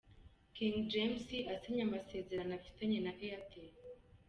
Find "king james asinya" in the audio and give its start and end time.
0.55-1.83